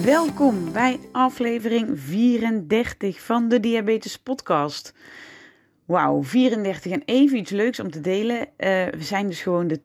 [0.00, 4.94] Welkom bij aflevering 34 van de Diabetes Podcast.
[5.84, 8.38] Wauw, 34 en even iets leuks om te delen.
[8.38, 8.46] Uh,
[8.86, 9.80] we zijn dus gewoon de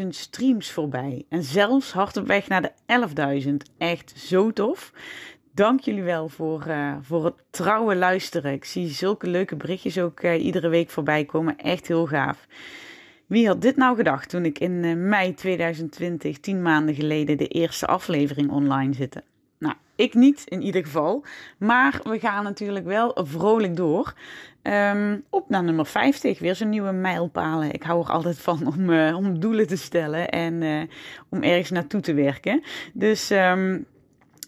[0.00, 1.24] 10.000 streams voorbij.
[1.28, 3.54] En zelfs hard op weg naar de 11.000.
[3.78, 4.92] Echt zo tof.
[5.54, 8.52] Dank jullie wel voor, uh, voor het trouwe luisteren.
[8.52, 11.58] Ik zie zulke leuke berichtjes ook uh, iedere week voorbij komen.
[11.58, 12.46] Echt heel gaaf.
[13.32, 17.46] Wie had dit nou gedacht toen ik in uh, mei 2020, tien maanden geleden, de
[17.46, 19.22] eerste aflevering online zette?
[19.58, 21.24] Nou, ik niet in ieder geval.
[21.58, 24.14] Maar we gaan natuurlijk wel vrolijk door.
[24.62, 27.72] Um, op naar nummer 50, weer zo'n nieuwe mijlpalen.
[27.72, 30.82] Ik hou er altijd van om, uh, om doelen te stellen en uh,
[31.28, 32.62] om ergens naartoe te werken.
[32.92, 33.86] Dus, um,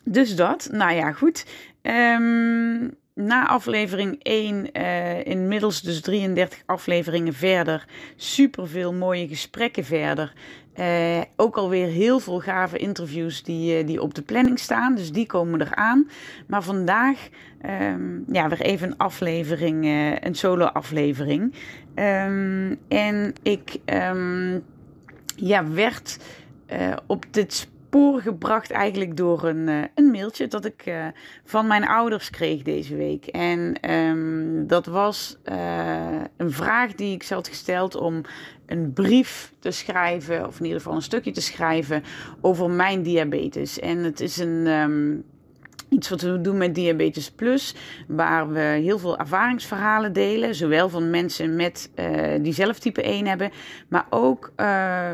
[0.03, 0.69] dus dat.
[0.73, 1.47] Nou ja, goed.
[1.83, 7.85] Um, na aflevering 1, uh, inmiddels dus 33 afleveringen verder,
[8.17, 10.33] super veel mooie gesprekken verder.
[10.81, 15.13] Uh, ook alweer heel veel gave interviews die, uh, die op de planning staan, dus
[15.13, 16.09] die komen eraan.
[16.47, 17.29] Maar vandaag,
[17.67, 19.85] um, ja, weer even een aflevering,
[20.21, 21.55] een solo aflevering.
[21.95, 24.65] Um, en ik, um,
[25.37, 26.19] ja, werd
[27.07, 27.69] op dit
[28.03, 31.07] gebracht eigenlijk door een, uh, een mailtje dat ik uh,
[31.45, 33.27] van mijn ouders kreeg deze week.
[33.27, 38.21] En um, dat was uh, een vraag die ik ze gesteld om
[38.67, 42.03] een brief te schrijven, of in ieder geval een stukje te schrijven
[42.41, 43.81] over mijn diabetes.
[43.81, 44.67] En het is een.
[44.67, 45.25] Um,
[45.89, 47.75] Iets wat we doen met Diabetes Plus,
[48.09, 50.55] waar we heel veel ervaringsverhalen delen.
[50.55, 51.91] Zowel van mensen met,
[52.41, 53.51] die zelf type 1 hebben,
[53.89, 54.53] maar ook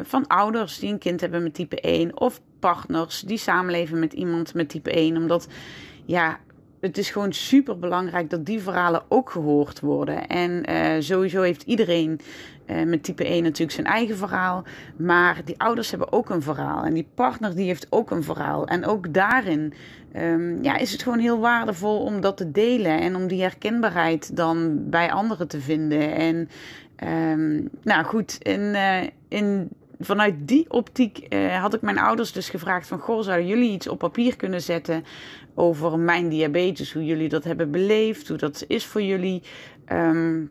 [0.02, 2.20] van ouders die een kind hebben met type 1.
[2.20, 5.16] Of partners die samenleven met iemand met type 1.
[5.16, 5.48] Omdat
[6.04, 6.38] ja,
[6.80, 10.26] het is gewoon super belangrijk dat die verhalen ook gehoord worden.
[10.26, 12.20] En uh, sowieso heeft iedereen
[12.66, 14.64] uh, met type 1 natuurlijk zijn eigen verhaal.
[14.96, 16.84] Maar die ouders hebben ook een verhaal.
[16.84, 18.66] En die partner die heeft ook een verhaal.
[18.66, 19.72] En ook daarin
[20.16, 23.00] um, ja, is het gewoon heel waardevol om dat te delen.
[23.00, 26.14] En om die herkenbaarheid dan bij anderen te vinden.
[26.14, 26.48] En
[27.08, 29.68] um, nou goed, in, uh, in
[30.00, 32.98] vanuit die optiek uh, had ik mijn ouders dus gevraagd van...
[32.98, 35.04] Goh, zouden jullie iets op papier kunnen zetten
[35.54, 36.92] over mijn diabetes?
[36.92, 39.42] Hoe jullie dat hebben beleefd, hoe dat is voor jullie.
[39.92, 40.50] Um,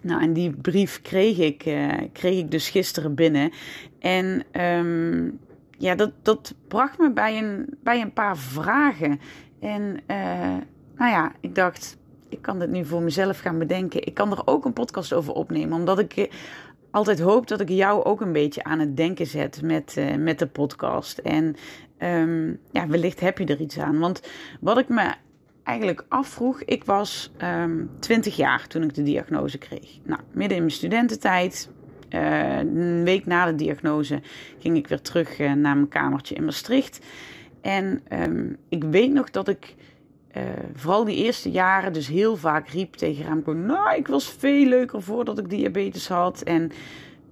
[0.00, 3.52] nou, en die brief kreeg ik, uh, kreeg ik dus gisteren binnen.
[3.98, 5.38] En um,
[5.78, 9.20] ja, dat, dat bracht me bij een, bij een paar vragen.
[9.60, 10.56] En uh,
[10.96, 11.96] nou ja, ik dacht,
[12.28, 14.06] ik kan dit nu voor mezelf gaan bedenken.
[14.06, 16.28] Ik kan er ook een podcast over opnemen, omdat ik
[16.94, 20.38] altijd hoop dat ik jou ook een beetje aan het denken zet met, uh, met
[20.38, 21.18] de podcast.
[21.18, 21.56] En
[21.98, 23.98] um, ja, wellicht heb je er iets aan.
[23.98, 24.22] Want
[24.60, 25.14] wat ik me
[25.62, 29.98] eigenlijk afvroeg, ik was um, ehm, 20 jaar toen ik de diagnose kreeg.
[30.02, 31.70] Nou, midden in mijn studententijd,
[32.10, 34.20] uh, een week na de diagnose,
[34.58, 37.00] ging ik weer terug uh, naar mijn kamertje in Maastricht.
[37.60, 39.74] En um, ik weet nog dat ik
[40.36, 40.42] uh,
[40.74, 43.52] vooral die eerste jaren dus heel vaak riep tegen Remco...
[43.52, 46.42] nou, ik was veel leuker voordat ik diabetes had.
[46.42, 46.70] En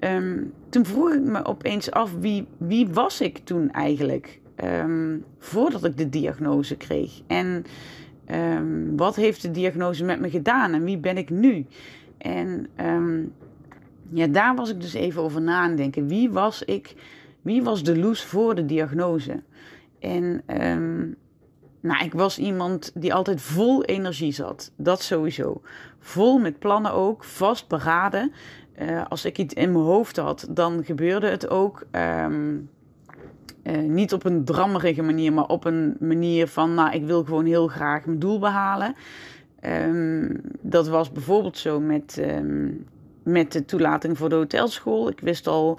[0.00, 4.41] um, toen vroeg ik me opeens af, wie, wie was ik toen eigenlijk?
[4.64, 7.20] Um, voordat ik de diagnose kreeg.
[7.26, 7.64] En
[8.30, 10.74] um, wat heeft de diagnose met me gedaan?
[10.74, 11.66] En wie ben ik nu?
[12.18, 12.66] En
[14.10, 16.08] ja, daar was ik dus even over na aan denken.
[16.08, 16.94] Wie was ik?
[17.42, 19.42] Wie was de Loes voor de diagnose?
[19.98, 20.42] En
[21.82, 24.70] nou, ik was iemand die altijd vol energie zat.
[24.76, 25.60] Dat sowieso.
[25.98, 28.32] Vol met plannen ook, vastberaden.
[28.81, 31.87] Uh, als ik iets in mijn hoofd had, dan gebeurde het ook.
[32.25, 32.71] Um,
[33.62, 37.45] uh, niet op een drammerige manier, maar op een manier van, nou, ik wil gewoon
[37.45, 38.95] heel graag mijn doel behalen.
[39.60, 42.86] Um, dat was bijvoorbeeld zo met, um,
[43.22, 45.09] met de toelating voor de hotelschool.
[45.09, 45.78] Ik wist al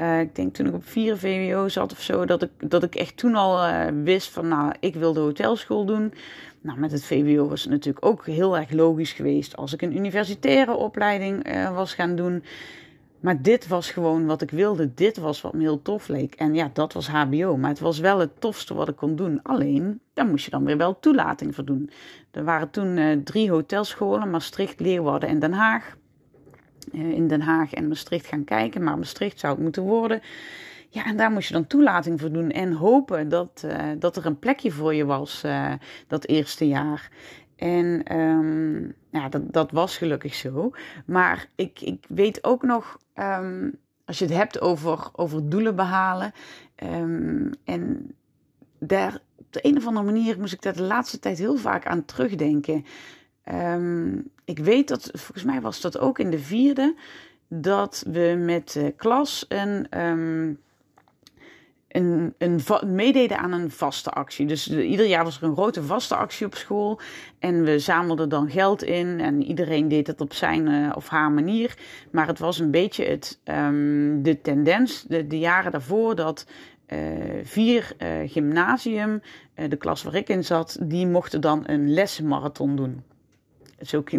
[0.00, 2.94] uh, ik denk toen ik op 4 VWO zat of zo, dat ik, dat ik
[2.94, 6.14] echt toen al uh, wist van, nou, ik wil de hotelschool doen.
[6.60, 9.96] Nou, met het VWO was het natuurlijk ook heel erg logisch geweest als ik een
[9.96, 12.44] universitaire opleiding uh, was gaan doen.
[13.20, 14.94] Maar dit was gewoon wat ik wilde.
[14.94, 16.34] Dit was wat me heel tof leek.
[16.34, 17.56] En ja, dat was HBO.
[17.56, 19.42] Maar het was wel het tofste wat ik kon doen.
[19.42, 21.90] Alleen, daar moest je dan weer wel toelating voor doen.
[22.30, 25.96] Er waren toen drie hotelscholen: Maastricht, Leeuwarden en Den Haag.
[26.92, 28.82] Eh, in Den Haag en Maastricht gaan kijken.
[28.82, 30.22] Maar Maastricht zou het moeten worden.
[30.88, 34.26] Ja, en daar moest je dan toelating voor doen en hopen dat, uh, dat er
[34.26, 35.72] een plekje voor je was uh,
[36.06, 37.10] dat eerste jaar.
[37.56, 40.70] En ehm, ja, dat, dat was gelukkig zo.
[41.06, 43.70] Maar ik, ik weet ook nog, ehm,
[44.04, 46.32] als je het hebt over, over doelen behalen.
[46.82, 48.14] Um, en
[48.78, 51.86] daar op de een of andere manier moest ik daar de laatste tijd heel vaak
[51.86, 52.84] aan terugdenken.
[54.44, 56.94] Ik weet dat, volgens mij was dat ook in de vierde,
[57.48, 59.86] dat we met de klas een
[61.90, 64.46] een, een, meededen aan een vaste actie.
[64.46, 67.00] Dus ieder jaar was er een grote vaste actie op school.
[67.38, 69.20] En we zamelden dan geld in.
[69.20, 71.76] En iedereen deed het op zijn uh, of haar manier.
[72.10, 76.46] Maar het was een beetje het, um, de tendens de, jaren daarvoor dat
[76.86, 76.98] uh,
[77.42, 79.22] vier uh, gymnasium,
[79.68, 83.02] de klas waar ik in zat, die mochten dan een lessenmarathon doen
[83.80, 84.10] is ook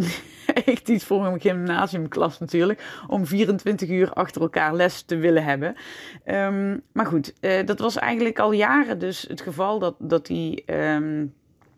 [0.65, 2.83] echt iets voor een gymnasiumklas natuurlijk.
[3.07, 5.75] Om 24 uur achter elkaar les te willen hebben.
[6.23, 10.63] Ehm, maar goed, uh, dat was eigenlijk al jaren dus het geval dat, dat, die,
[10.73, 11.33] um,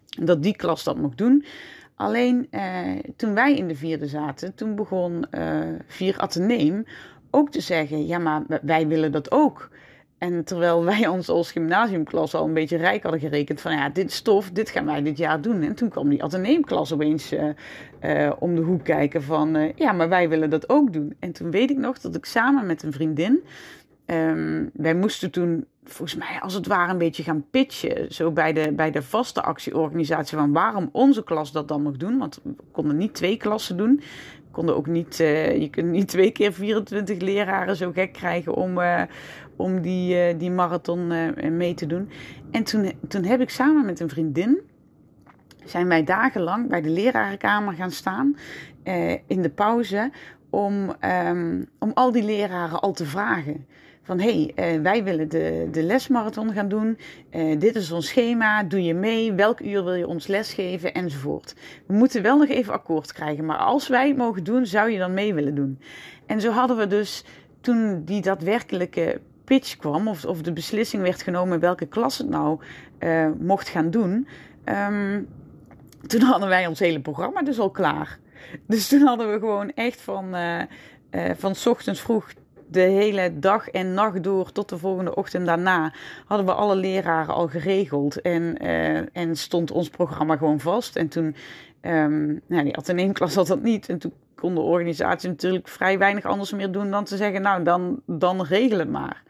[0.05, 1.45] dat die klas dat mocht doen.
[1.95, 6.85] Alleen uh, toen wij in de vierde zaten, toen begon uh, Vier Atheneum
[7.31, 9.69] ook te zeggen: ja, maar wij willen dat ook.
[10.23, 14.11] En terwijl wij ons als gymnasiumklas al een beetje rijk hadden gerekend van ja, dit
[14.11, 15.61] stof, dit gaan wij dit jaar doen.
[15.61, 17.43] En toen kwam die ateneemklas opeens uh,
[18.01, 21.15] uh, om de hoek kijken van uh, ja, maar wij willen dat ook doen.
[21.19, 23.43] En toen weet ik nog dat ik samen met een vriendin,
[24.05, 28.13] um, wij moesten toen volgens mij als het ware een beetje gaan pitchen.
[28.13, 32.17] Zo bij de, bij de vaste actieorganisatie van waarom onze klas dat dan nog doen.
[32.17, 34.01] Want we konden niet twee klassen doen
[34.53, 38.77] konden ook niet, uh, je kunt niet twee keer 24 leraren zo gek krijgen om,
[38.77, 39.01] uh,
[39.55, 41.07] om die, uh, die marathon
[41.57, 42.09] mee te doen.
[42.51, 44.59] En toen, toen heb ik samen met een vriendin,
[45.65, 48.37] zijn wij dagenlang bij de lerarenkamer gaan staan
[49.27, 50.11] in de pauze
[50.49, 50.95] om,
[51.29, 53.65] um, om al die leraren al te vragen
[54.03, 56.97] van hé, hey, uh, wij willen de, de lesmarathon gaan doen.
[57.31, 59.33] Uh, dit is ons schema, doe je mee?
[59.33, 60.93] Welk uur wil je ons lesgeven?
[60.93, 61.55] Enzovoort.
[61.87, 64.97] We moeten wel nog even akkoord krijgen, maar als wij het mogen doen, zou je
[64.97, 65.79] dan mee willen doen?
[66.25, 67.23] En zo hadden we dus
[67.61, 72.59] toen die daadwerkelijke pitch kwam, of, of de beslissing werd genomen welke klas het nou
[72.99, 74.27] uh, mocht gaan doen,
[74.65, 75.27] um,
[76.07, 78.19] toen hadden wij ons hele programma dus al klaar.
[78.67, 80.59] Dus toen hadden we gewoon echt van, uh,
[81.11, 82.31] uh, van ochtends vroeg
[82.73, 85.93] de hele dag en nacht door tot de volgende ochtend daarna
[86.25, 88.21] hadden we alle leraren al geregeld.
[88.21, 90.95] En, uh, en stond ons programma gewoon vast.
[90.95, 91.35] En toen,
[91.81, 93.89] um, nou, die ateneemklas had dat niet.
[93.89, 97.63] En toen kon de organisatie natuurlijk vrij weinig anders meer doen dan te zeggen, nou
[97.63, 99.23] dan, dan regel het maar.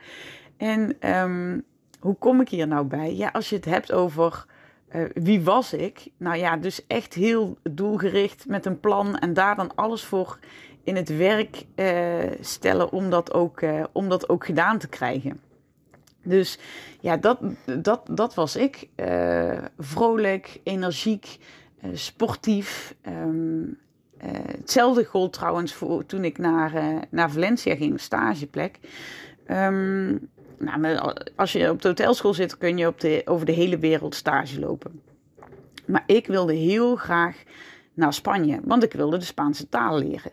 [0.57, 1.63] En um,
[2.00, 3.16] hoe kom ik hier nou bij?
[3.16, 4.45] Ja, als je het hebt over
[4.95, 6.07] uh, wie was ik?
[6.18, 10.38] Nou ja, dus echt heel doelgericht met een plan en daar dan alles voor
[10.83, 15.41] in het werk uh, stellen om dat, ook, uh, om dat ook gedaan te krijgen.
[16.24, 16.59] Dus
[17.00, 17.39] ja, dat,
[17.80, 18.88] dat, dat was ik.
[18.95, 21.38] Uh, vrolijk, energiek,
[21.94, 22.95] sportief.
[23.07, 23.77] Um,
[24.57, 28.80] hetzelfde gold trouwens voor toen ik naar, naar Valencia ging, stageplek.
[29.47, 33.77] Um, nou, als je op de hotelschool zit, kun je op de, over de hele
[33.77, 35.01] wereld stage lopen.
[35.85, 37.44] Maar ik wilde heel graag
[37.94, 40.31] naar Spanje, want ik wilde de Spaanse taal leren.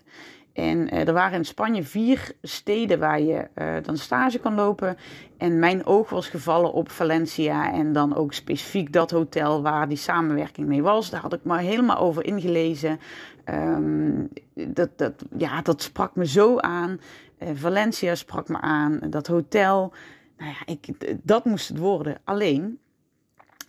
[0.52, 4.96] En uh, er waren in Spanje vier steden waar je uh, dan stage kan lopen.
[5.36, 9.96] En mijn oog was gevallen op Valencia en dan ook specifiek dat hotel waar die
[9.96, 11.10] samenwerking mee was.
[11.10, 13.00] Daar had ik me helemaal over ingelezen.
[13.44, 17.00] Um, dat, dat, ja, dat sprak me zo aan.
[17.38, 19.00] Uh, Valencia sprak me aan.
[19.10, 19.92] Dat hotel.
[20.38, 22.18] Nou ja, ik, dat moest het worden.
[22.24, 22.78] Alleen,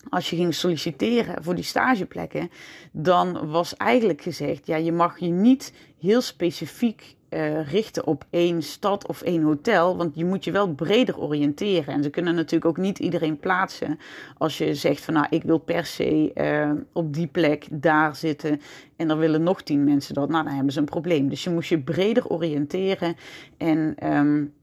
[0.10, 2.51] als je ging solliciteren voor die stageplekken,
[2.91, 8.63] dan was eigenlijk gezegd: ja, je mag je niet heel specifiek uh, richten op één
[8.63, 11.93] stad of één hotel, want je moet je wel breder oriënteren.
[11.93, 14.00] En ze kunnen natuurlijk ook niet iedereen plaatsen
[14.38, 18.62] als je zegt van nou, ik wil per se uh, op die plek daar zitten
[18.96, 20.29] en er willen nog tien mensen dat.
[20.29, 21.29] Nou, dan hebben ze een probleem.
[21.29, 23.15] Dus je moest je breder oriënteren
[23.58, 24.53] en um,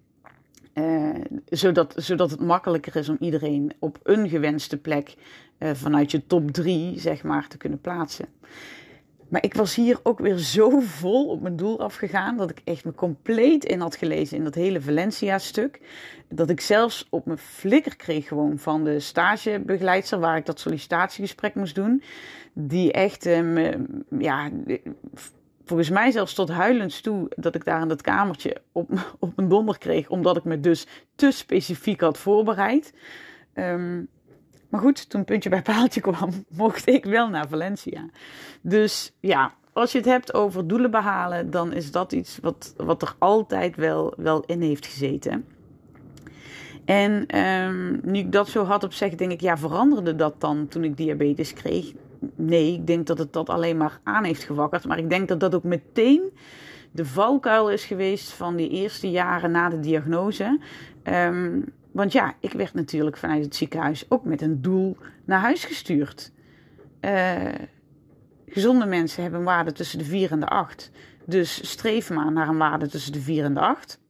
[0.78, 1.14] uh,
[1.48, 5.14] zodat, zodat het makkelijker is om iedereen op een gewenste plek
[5.58, 8.26] uh, vanuit je top 3 zeg maar te kunnen plaatsen.
[9.28, 12.84] Maar ik was hier ook weer zo vol op mijn doel afgegaan dat ik echt
[12.84, 15.80] me compleet in had gelezen in dat hele Valencia-stuk.
[16.28, 21.54] Dat ik zelfs op mijn flikker kreeg gewoon van de stagebegeleidster waar ik dat sollicitatiegesprek
[21.54, 22.02] moest doen.
[22.52, 23.74] Die echt, uh,
[24.18, 24.50] ja,
[25.68, 29.48] volgens mij zelfs tot huilens toe dat ik daar in dat kamertje op, op mijn
[29.48, 32.94] donder kreeg, omdat ik me dus te specifiek had voorbereid.
[33.54, 34.08] Um,
[34.68, 38.08] maar goed, toen puntje bij paaltje kwam, mocht ik wel naar Valencia.
[38.60, 43.02] Dus ja, als je het hebt over doelen behalen, dan is dat iets wat, wat
[43.02, 45.44] er altijd wel, wel in heeft gezeten.
[46.84, 50.68] En um, nu ik dat zo had op zeg, denk ik, ja, veranderde dat dan
[50.68, 51.92] toen ik diabetes kreeg?
[52.34, 54.84] Nee, ik denk dat het dat alleen maar aan heeft gewakkerd.
[54.84, 56.32] Maar ik denk dat dat ook meteen
[56.90, 60.60] de valkuil is geweest van die eerste jaren na de diagnose.
[61.04, 65.64] Um, want ja, ik werd natuurlijk vanuit het ziekenhuis ook met een doel naar huis
[65.64, 66.32] gestuurd.
[67.00, 67.54] Uh,
[68.46, 70.90] gezonde mensen hebben een waarde tussen de 4 en de 8.
[71.24, 74.00] Dus streef maar naar een waarde tussen de 4 en de 8.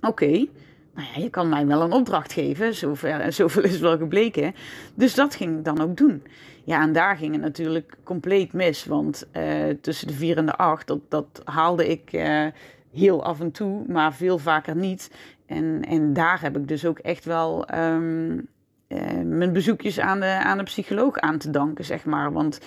[0.00, 0.46] Oké,
[0.94, 2.74] nou ja, je kan mij wel een opdracht geven.
[2.74, 4.54] Zover, zoveel is wel gebleken.
[4.94, 6.22] Dus dat ging ik dan ook doen.
[6.66, 8.84] Ja, en daar ging het natuurlijk compleet mis.
[8.84, 12.46] Want uh, tussen de 4 en de 8, dat, dat haalde ik uh,
[12.92, 15.10] heel af en toe, maar veel vaker niet.
[15.46, 18.48] En, en daar heb ik dus ook echt wel um,
[18.88, 22.32] uh, mijn bezoekjes aan de, aan de psycholoog aan te danken, zeg maar.
[22.32, 22.60] Want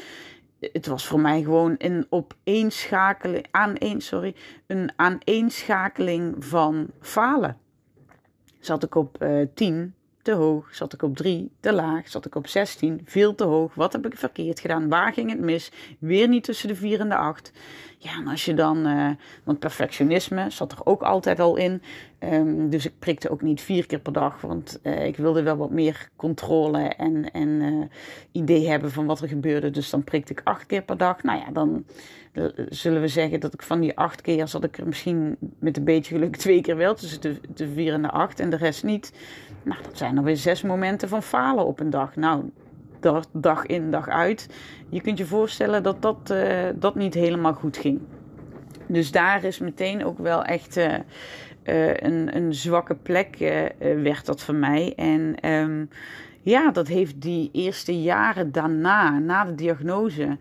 [0.60, 4.36] het was voor mij gewoon een opeenschakeling, aaneen, sorry,
[4.68, 7.58] een aaneenschakeling van falen.
[8.60, 9.94] Zat ik op 10,
[10.30, 10.76] te hoog?
[10.76, 12.08] Zat ik op 3, te laag?
[12.08, 13.74] Zat ik op 16, veel te hoog?
[13.74, 14.90] Wat heb ik verkeerd gedaan?
[14.90, 15.72] Waar ging het mis?
[16.00, 17.52] Weer niet tussen de 4 en de 8.
[17.98, 19.10] Ja, en als je dan, uh,
[19.44, 21.82] want perfectionisme zat er ook altijd al in.
[22.24, 25.58] Um, dus ik prikte ook niet vier keer per dag, want uh, ik wilde wel
[25.58, 27.86] wat meer controle en, en uh,
[28.32, 29.72] idee hebben van wat er gebeurde.
[29.72, 31.24] Dus dan prikte ik acht keer per dag.
[31.24, 31.86] Nou ja, dan
[32.70, 35.84] zullen we zeggen dat ik van die acht keer zat ik er misschien met een
[35.84, 38.84] beetje geluk twee keer wel tussen de, de vier en de acht en de rest
[38.84, 39.14] niet.
[39.64, 42.16] Nou, dat zijn er weer zes momenten van falen op een dag.
[42.16, 42.44] Nou,
[43.32, 44.50] dag in, dag uit.
[44.90, 46.34] Je kunt je voorstellen dat dat,
[46.76, 48.00] dat niet helemaal goed ging.
[48.88, 50.80] Dus daar is meteen ook wel echt
[51.70, 53.38] uh, een, een zwakke plek
[53.80, 54.94] werd dat voor mij.
[54.96, 55.90] En um,
[56.42, 60.38] ja, dat heeft die eerste jaren daarna, na de diagnose,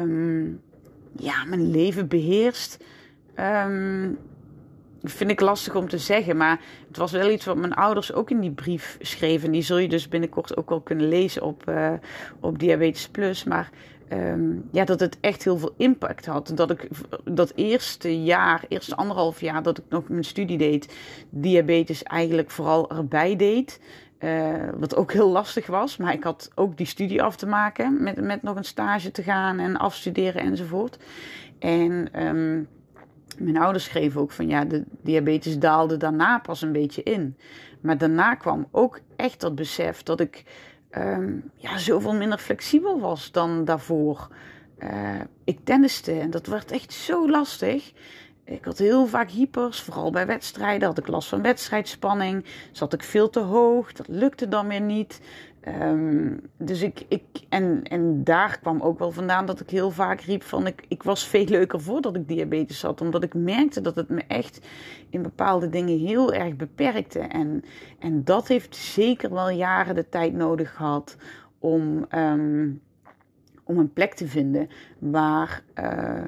[0.00, 0.60] um,
[1.16, 2.84] ja, mijn leven beheerst.
[3.66, 4.18] Um,
[5.02, 8.30] vind ik lastig om te zeggen, maar het was wel iets wat mijn ouders ook
[8.30, 9.50] in die brief schreven.
[9.50, 11.72] Die zul je dus binnenkort ook wel kunnen lezen op,
[12.40, 13.44] op Diabetes Plus.
[13.44, 13.70] Maar
[14.12, 16.52] um, ja, dat het echt heel veel impact had.
[16.54, 16.88] Dat ik
[17.24, 20.94] dat eerste jaar, eerste anderhalf jaar dat ik nog mijn studie deed,
[21.30, 23.80] diabetes eigenlijk vooral erbij deed.
[24.18, 28.02] Uh, wat ook heel lastig was, maar ik had ook die studie af te maken
[28.02, 30.98] met, met nog een stage te gaan en afstuderen enzovoort.
[31.58, 32.68] En um,
[33.38, 37.36] mijn ouders schreven ook van ja, de diabetes daalde daarna pas een beetje in.
[37.80, 40.44] Maar daarna kwam ook echt dat besef dat ik
[40.96, 44.28] um, ja, zoveel minder flexibel was dan daarvoor.
[44.78, 47.92] Uh, ik tenniste en dat werd echt zo lastig.
[48.44, 50.88] Ik had heel vaak hypers, vooral bij wedstrijden.
[50.88, 52.44] Had ik last van wedstrijdspanning.
[52.72, 53.92] Zat ik veel te hoog.
[53.92, 55.20] Dat lukte dan weer niet.
[55.68, 60.20] Um, dus ik, ik en, en daar kwam ook wel vandaan dat ik heel vaak
[60.20, 63.00] riep van ik, ik was veel leuker voordat ik diabetes had.
[63.00, 64.66] Omdat ik merkte dat het me echt
[65.10, 67.18] in bepaalde dingen heel erg beperkte.
[67.18, 67.64] En,
[67.98, 71.16] en dat heeft zeker wel jaren de tijd nodig gehad
[71.58, 72.80] om, um,
[73.64, 75.62] om een plek te vinden waar.
[75.74, 76.22] Uh,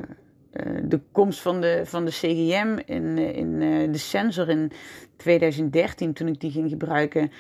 [0.85, 4.73] de komst van de, van de CGM in, in uh, de sensor in
[5.17, 7.31] 2013, toen ik die ging gebruiken,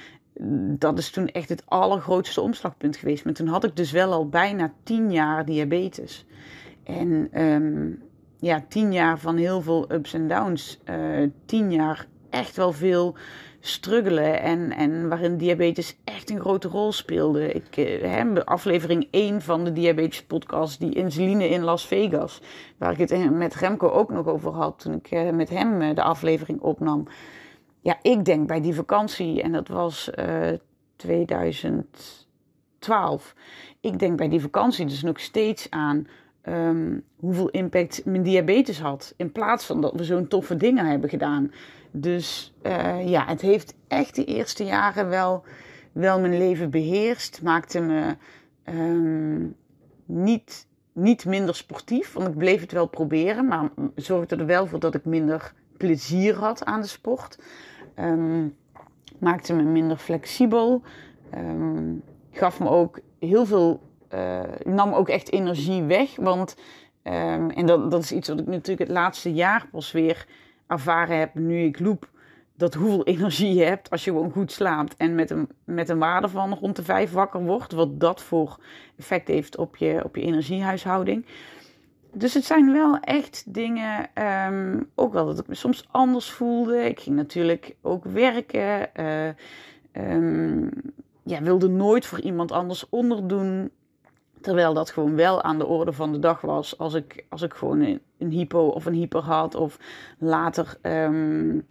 [0.78, 3.24] dat is toen echt het allergrootste omslagpunt geweest.
[3.24, 6.26] Maar toen had ik dus wel al bijna tien jaar diabetes.
[6.84, 8.02] En um,
[8.38, 10.78] ja, tien jaar van heel veel ups en downs.
[10.90, 13.16] Uh, tien jaar echt wel veel
[13.60, 14.40] struggelen.
[14.40, 17.52] En, en waarin diabetes echt een grote rol speelde.
[17.52, 22.40] Ik uh, aflevering 1 van de diabetes podcast, die insuline in Las Vegas.
[22.78, 26.60] Waar ik het met Remco ook nog over had toen ik met hem de aflevering
[26.60, 27.06] opnam
[27.82, 30.58] ja, ik denk bij die vakantie, en dat was uh, eh,
[30.96, 33.34] 2012.
[33.80, 36.06] Ik denk bij die vakantie dus nog steeds aan
[36.48, 39.14] um, hoeveel impact mijn diabetes had.
[39.16, 41.52] In plaats van dat we zo'n toffe dingen hebben gedaan.
[41.90, 45.44] Dus uh, ja, het heeft echt de eerste jaren wel,
[45.92, 47.42] wel mijn leven beheerst.
[47.42, 48.16] Maakte me
[48.64, 49.56] um,
[50.04, 53.46] niet, niet minder sportief, want ik bleef het wel proberen.
[53.46, 57.38] Maar zorgde er wel voor dat ik minder plezier had aan de sport.
[57.98, 58.56] Um,
[59.18, 60.82] maakte me minder flexibel.
[61.34, 63.80] Um, gaf me ook heel veel.
[64.14, 66.16] Uh, nam ook echt energie weg.
[66.16, 66.56] Want,
[67.02, 70.26] um, en dat, dat is iets wat ik natuurlijk het laatste jaar pas weer
[70.66, 72.10] ervaren heb nu ik loop.
[72.56, 74.96] Dat hoeveel energie je hebt als je gewoon goed slaapt.
[74.96, 77.72] En met een, met een waarde van rond de vijf wakker wordt.
[77.72, 78.58] Wat dat voor
[78.96, 81.26] effect heeft op je, op je energiehuishouding.
[82.14, 84.08] Dus het zijn wel echt dingen,
[84.48, 86.84] um, ook wel dat ik me soms anders voelde.
[86.84, 88.90] Ik ging natuurlijk ook werken.
[89.00, 89.28] Uh,
[91.22, 93.70] ja, wilde nooit voor iemand anders onderdoen.
[94.40, 96.78] Terwijl dat gewoon wel aan de orde van de dag was.
[96.78, 99.54] Als ik, als ik gewoon een, een hypo of een hyper had.
[99.54, 99.78] Of
[100.18, 101.66] later um,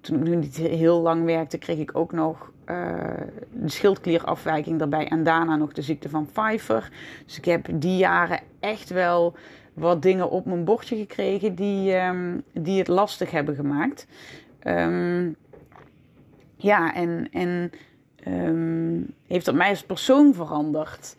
[0.00, 2.52] toen ik nu niet heel lang werkte, kreeg ik ook nog
[3.52, 5.08] de schildklierafwijking daarbij.
[5.08, 6.92] En daarna nog de ziekte van Pfeiffer.
[7.26, 9.34] Dus ik heb die jaren echt wel
[9.78, 14.06] wat dingen op mijn bordje gekregen die, um, die het lastig hebben gemaakt.
[14.64, 15.36] Um,
[16.56, 17.70] ja, en, en
[18.28, 21.16] um, heeft dat mij als persoon veranderd?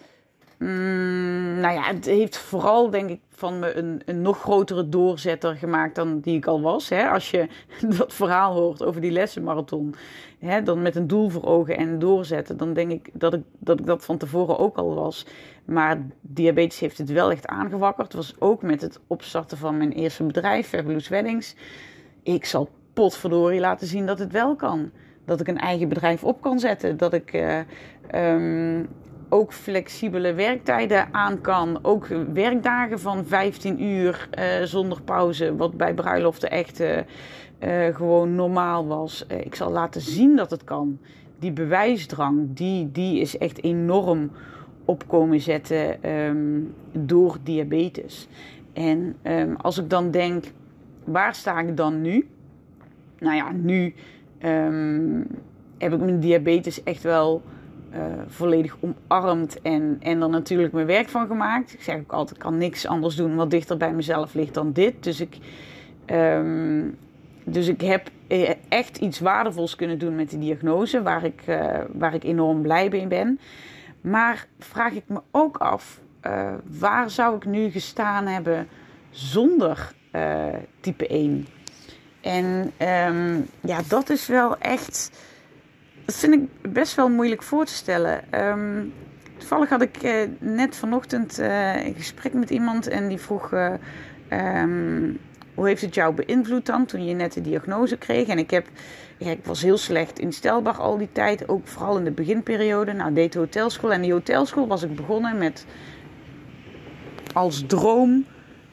[0.60, 5.56] Mm, nou ja, het heeft vooral, denk ik, van me een, een nog grotere doorzetter
[5.56, 6.90] gemaakt dan die ik al was.
[6.90, 7.10] Hè?
[7.10, 7.48] Als je
[7.98, 9.96] dat verhaal hoort over die lessenmarathon,
[10.40, 13.80] hè, dan met een doel voor ogen en doorzetten, dan denk ik dat, ik dat
[13.80, 15.26] ik dat van tevoren ook al was.
[15.66, 18.14] Maar diabetes heeft het wel echt aangewakkerd.
[18.14, 21.56] Was ook met het opstarten van mijn eerste bedrijf, Fabulous Weddings.
[22.24, 24.92] Ik zal potverdorie laten zien dat het wel kan.
[25.26, 26.98] Dat ik een eigen bedrijf op kan zetten.
[26.98, 27.60] Dat ik uh,
[28.16, 28.90] um,
[29.30, 31.80] ook flexibele werktijden aan kan.
[31.82, 35.56] Ook werkdagen van 15 uur uh, zonder pauze.
[35.56, 36.98] Wat bij bruiloften echt uh,
[37.96, 39.26] gewoon normaal was.
[39.28, 41.00] ik zal laten zien dat het kan.
[41.40, 44.32] Die bewijsdrang, die, die is echt enorm
[44.86, 48.28] opkomen zetten um, door diabetes.
[48.74, 50.46] En um, als ik dan denk,
[51.04, 52.28] waar sta ik dan nu?
[53.20, 53.94] Nou ja, nu
[54.46, 55.28] um,
[55.78, 57.42] heb ik mijn diabetes echt wel
[57.94, 61.74] uh, volledig omarmd en, en er natuurlijk mijn werk van gemaakt.
[61.74, 64.72] Ik zeg ook altijd, ik kan niks anders doen wat dichter bij mezelf ligt dan
[64.72, 65.04] dit.
[65.04, 65.38] Dus ik,
[66.06, 66.98] um,
[67.44, 71.78] dus ik heb eh, echt iets waardevols kunnen doen met die diagnose, waar ik, uh,
[71.94, 73.40] waar ik enorm blij mee ben.
[74.02, 76.00] Maar vraag ik me ook af,
[76.80, 78.68] waar zou ik nu gestaan hebben
[79.10, 79.92] zonder
[80.80, 81.48] type 1?
[82.22, 82.72] En
[83.08, 85.12] um, ja, dat is wel echt.
[86.10, 88.44] Dat vind ik best wel moeilijk voor te stellen.
[88.46, 88.94] Um,
[89.38, 93.74] toevallig had ik uh, net vanochtend uh, een gesprek met iemand en die vroeg: uh,
[94.62, 95.20] um,
[95.54, 98.28] Hoe heeft het jou beïnvloed dan toen je net de diagnose kreeg?
[98.28, 98.68] En ik, heb,
[99.18, 102.94] ik was heel slecht instelbaar al die tijd, ook vooral in de beginperiode.
[102.94, 103.94] Nou, deed de hotelschool.
[103.94, 105.66] En die hotelschool was ik begonnen met
[107.34, 108.26] als droom.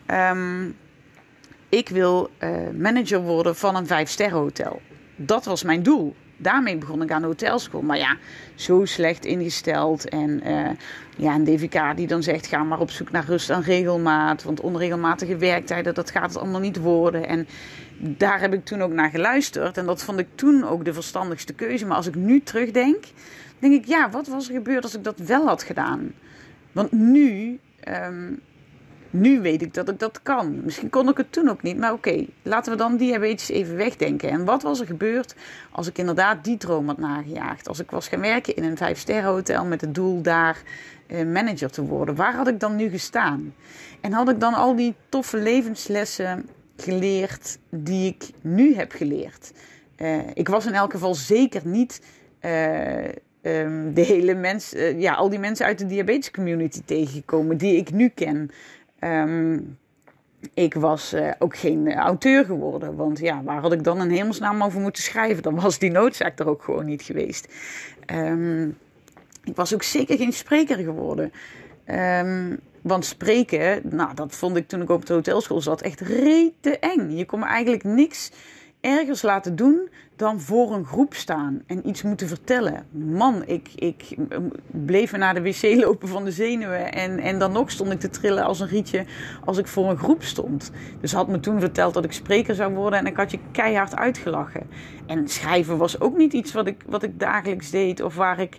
[0.07, 0.77] Um,
[1.69, 2.31] ik wil
[2.77, 4.81] manager worden van een vijfsterren hotel.
[5.17, 6.15] Dat was mijn doel.
[6.37, 7.83] Daarmee begon ik aan de hotelschool.
[7.83, 8.17] Maar ja,
[8.55, 10.09] zo slecht ingesteld.
[10.09, 10.71] En uh,
[11.17, 14.43] ja, een DVK die dan zegt: ga maar op zoek naar rust en regelmaat.
[14.43, 17.27] Want onregelmatige werktijden, dat gaat het allemaal niet worden.
[17.29, 17.47] En
[17.99, 19.79] daar heb ik toen ook naar geluisterd.
[19.79, 21.87] En dat vond ik toen ook de verstandigste keuze.
[21.87, 23.05] Maar als ik nu terugdenk,
[23.59, 26.13] denk ik: ja, wat was er gebeurd als ik dat wel had gedaan?
[26.73, 27.59] Want nu.
[27.89, 28.41] Um,
[29.21, 30.65] nu weet ik dat ik dat kan.
[30.65, 34.31] Misschien kon ik het toen ook niet, maar oké, laten we dan diabetes even wegdenken.
[34.31, 35.35] En wat was er gebeurd
[35.71, 37.69] als ik inderdaad die droom had nagejaagd?
[37.69, 40.63] Als ik was gaan werken in een vijfsterren hotel met het doel daar
[41.07, 42.15] eh, manager te worden.
[42.15, 43.55] Waar had ik dan nu gestaan?
[44.01, 49.53] En had ik dan al die toffe levenslessen geleerd die ik nu heb geleerd?
[49.97, 52.03] Uh, ik was in elk geval zeker niet...
[52.41, 53.05] Uh,
[53.47, 57.91] Um, de hele mens, ja, al die mensen uit de diabetes community tegengekomen die ik
[57.93, 58.51] nu ken.
[59.01, 59.79] Um,
[60.55, 62.97] ik was uh, ook geen auteur geworden.
[62.97, 65.43] Want ja, waar had ik dan een hemelsnaam over moeten schrijven?
[65.43, 67.49] Dan was die noodzaak er ook gewoon niet geweest.
[68.13, 68.79] Um,
[69.45, 71.33] ik was ook zeker geen spreker geworden.
[71.87, 76.79] Um, want spreken, nou, dat vond ik toen ik op de hotelschool zat echt rete
[76.79, 77.11] eng.
[77.11, 78.31] Je kon me eigenlijk niks
[78.87, 82.87] ergens laten doen dan voor een groep staan en iets moeten vertellen.
[82.91, 84.17] Man, ik, ik
[84.67, 86.93] bleef naar de wc lopen van de zenuwen.
[86.93, 89.05] En, en dan nog stond ik te trillen als een rietje
[89.45, 90.71] als ik voor een groep stond.
[91.01, 93.97] Dus had me toen verteld dat ik spreker zou worden en ik had je keihard
[93.97, 94.67] uitgelachen.
[95.07, 98.59] En schrijven was ook niet iets wat ik, wat ik dagelijks deed of waar ik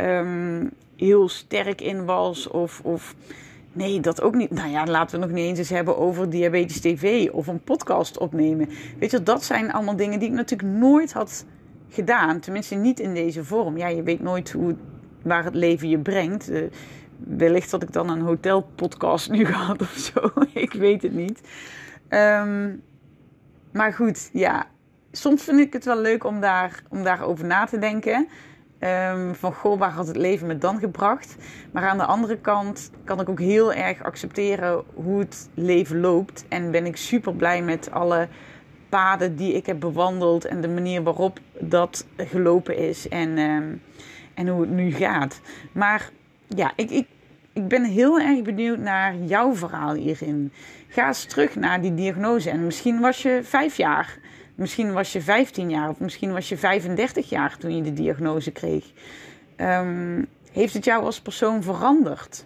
[0.00, 2.48] um, heel sterk in was.
[2.48, 3.14] Of, of
[3.76, 4.50] Nee, dat ook niet.
[4.50, 8.18] Nou ja, laten we nog niet eens eens hebben over diabetes TV of een podcast
[8.18, 8.68] opnemen.
[8.98, 11.44] Weet je, dat zijn allemaal dingen die ik natuurlijk nooit had
[11.88, 12.40] gedaan.
[12.40, 13.76] Tenminste, niet in deze vorm.
[13.76, 14.76] Ja, je weet nooit hoe,
[15.22, 16.50] waar het leven je brengt.
[16.50, 16.62] Uh,
[17.18, 20.32] wellicht had ik dan een hotelpodcast nu gehad of zo.
[20.66, 21.40] ik weet het niet.
[22.08, 22.82] Um,
[23.72, 24.66] maar goed, ja.
[25.12, 28.28] Soms vind ik het wel leuk om, daar, om daarover na te denken.
[28.80, 31.36] Um, van goh, waar had het leven me dan gebracht?
[31.72, 36.44] Maar aan de andere kant kan ik ook heel erg accepteren hoe het leven loopt.
[36.48, 38.28] En ben ik super blij met alle
[38.88, 43.82] paden die ik heb bewandeld en de manier waarop dat gelopen is en, um,
[44.34, 45.40] en hoe het nu gaat.
[45.72, 46.10] Maar
[46.46, 47.06] ja, ik, ik,
[47.52, 50.52] ik ben heel erg benieuwd naar jouw verhaal hierin.
[50.88, 52.50] Ga eens terug naar die diagnose.
[52.50, 54.18] En misschien was je vijf jaar.
[54.56, 58.50] Misschien was je 15 jaar of misschien was je 35 jaar toen je de diagnose
[58.50, 58.84] kreeg.
[59.56, 62.44] Um, heeft het jou als persoon veranderd?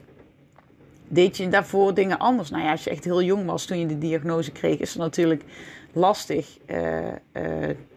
[1.08, 2.50] Deed je daarvoor dingen anders?
[2.50, 4.98] Nou ja, als je echt heel jong was toen je de diagnose kreeg, is er
[4.98, 5.42] natuurlijk
[5.92, 7.12] lastig uh, uh,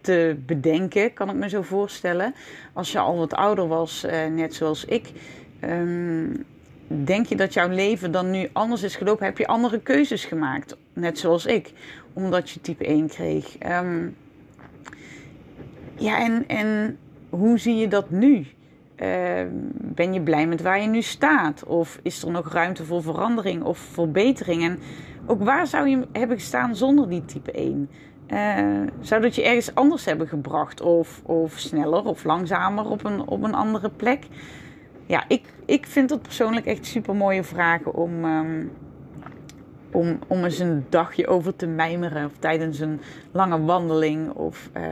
[0.00, 2.34] te bedenken, kan ik me zo voorstellen.
[2.72, 5.12] Als je al wat ouder was, uh, net zoals ik.
[5.64, 6.44] Um,
[6.86, 9.26] denk je dat jouw leven dan nu anders is gelopen?
[9.26, 11.72] Heb je andere keuzes gemaakt, net zoals ik,
[12.14, 13.56] omdat je type 1 kreeg?
[13.66, 14.16] Um,
[15.94, 16.98] ja, en, en
[17.30, 18.46] hoe zie je dat nu?
[18.96, 19.08] Uh,
[19.74, 21.64] ben je blij met waar je nu staat?
[21.64, 24.62] Of is er nog ruimte voor verandering of verbetering?
[24.62, 24.78] En
[25.26, 27.90] ook waar zou je hebben gestaan zonder die type 1?
[28.28, 30.80] Uh, eh, zou dat je ergens anders hebben gebracht?
[30.80, 34.26] Of, of sneller of langzamer op een, op een andere plek?
[35.06, 38.24] Ja, ik, ik vind het persoonlijk echt super mooie vragen om,
[39.94, 42.24] om, om eens een dagje over te mijmeren.
[42.24, 43.00] Of tijdens een
[43.32, 44.30] lange wandeling.
[44.32, 44.82] Of uh,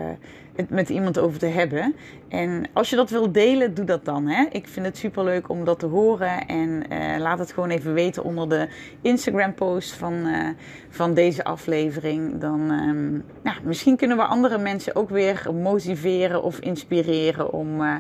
[0.57, 1.95] het met iemand over te hebben.
[2.29, 4.27] En als je dat wilt delen, doe dat dan.
[4.27, 4.47] Hè?
[4.51, 6.47] Ik vind het super leuk om dat te horen.
[6.47, 8.69] En uh, laat het gewoon even weten onder de
[9.01, 10.49] Instagram post van, uh,
[10.89, 12.39] van deze aflevering.
[12.41, 17.95] Dan um, nou, misschien kunnen we andere mensen ook weer motiveren of inspireren om, uh,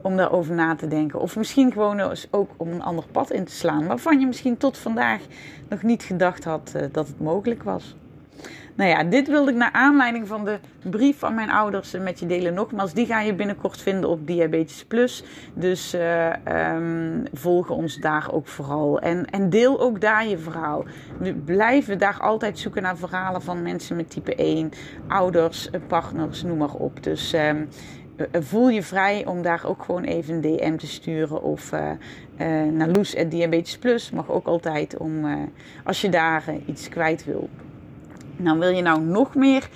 [0.00, 1.20] om daarover na te denken.
[1.20, 3.86] Of misschien gewoon ook om een ander pad in te slaan.
[3.86, 5.20] Waarvan je misschien tot vandaag
[5.68, 7.96] nog niet gedacht had dat het mogelijk was.
[8.76, 10.58] Nou ja, dit wilde ik naar aanleiding van de
[10.90, 12.54] brief van mijn ouders met je delen.
[12.54, 15.24] Nogmaals, die ga je binnenkort vinden op Diabetes Plus.
[15.54, 16.32] Dus uh,
[16.74, 19.00] um, volg ons daar ook vooral.
[19.00, 20.84] En, en deel ook daar je verhaal.
[21.18, 24.70] We blijven daar altijd zoeken naar verhalen van mensen met type 1,
[25.08, 27.02] ouders, partners, noem maar op.
[27.02, 27.68] Dus um,
[28.32, 31.42] voel je vrij om daar ook gewoon even een DM te sturen.
[31.42, 31.72] Of
[32.72, 35.24] naar Loes Diabetes Plus mag ook altijd om,
[35.84, 37.48] als je daar iets kwijt wil.
[38.36, 39.68] Nou, wil je nou nog meer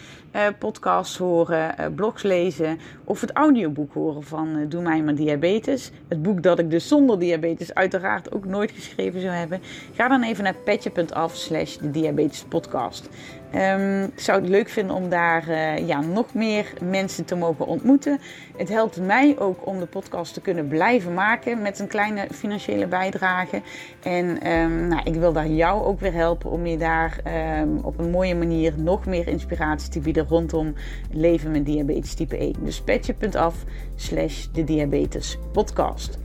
[0.59, 5.91] podcasts horen, uh, blogs lezen of het audioboek horen van uh, Doe mij maar diabetes.
[6.09, 9.61] Het boek dat ik dus zonder diabetes uiteraard ook nooit geschreven zou hebben.
[9.95, 13.09] Ga dan even naar petje.af slash de diabetespodcast.
[13.55, 15.53] Um, ik zou het leuk vinden om daar
[15.87, 18.21] ja, nog meer mensen te mogen ontmoeten.
[18.57, 22.87] Het helpt mij ook om de podcast te kunnen blijven maken met een kleine financiële
[22.87, 23.63] bijdrage.
[24.03, 27.21] En um, nou, ik wil daar jou ook weer helpen om je daar
[27.61, 30.75] um, op een mooie manier nog meer inspiratie te bieden rondom
[31.11, 32.55] leven met diabetes type 1.
[32.65, 33.65] Dus petje.af
[33.95, 36.19] slash de diabetes podcast.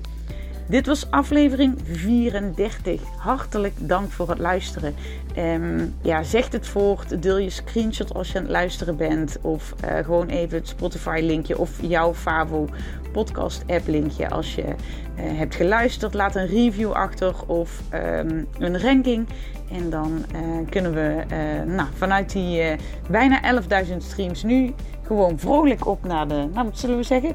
[0.67, 3.01] Dit was aflevering 34.
[3.17, 4.95] Hartelijk dank voor het luisteren.
[5.37, 7.21] Um, ja, zeg het voort.
[7.21, 9.37] Deel je screenshot als je aan het luisteren bent.
[9.41, 12.69] Of uh, gewoon even het Spotify linkje of jouw Favo
[13.11, 14.73] podcast app linkje als je uh,
[15.15, 16.13] hebt geluisterd.
[16.13, 19.27] Laat een review achter of um, een ranking.
[19.71, 21.23] En dan uh, kunnen we
[21.65, 22.75] nou, vanuit die
[23.09, 24.73] bijna 11.000 streams nu
[25.15, 27.33] gewoon vrolijk op naar de, nou we zeggen,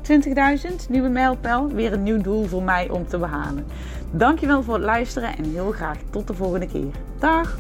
[0.81, 1.69] 20.000 nieuwe mijlpaal.
[1.69, 3.67] Weer een nieuw doel voor mij om te behalen.
[4.11, 6.93] Dankjewel voor het luisteren en heel graag tot de volgende keer.
[7.19, 7.59] Dag!